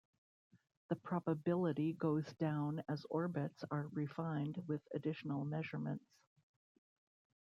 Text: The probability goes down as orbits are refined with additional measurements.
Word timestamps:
The 0.87 0.95
probability 0.95 1.93
goes 1.93 2.25
down 2.39 2.83
as 2.89 3.05
orbits 3.11 3.63
are 3.69 3.85
refined 3.93 4.59
with 4.65 4.81
additional 4.95 5.45
measurements. 5.45 6.09